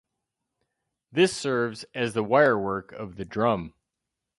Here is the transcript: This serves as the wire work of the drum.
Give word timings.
This 1.11 1.31
serves 1.37 1.85
as 1.93 2.15
the 2.15 2.23
wire 2.23 2.57
work 2.57 2.91
of 2.91 3.17
the 3.17 3.23
drum. 3.23 3.75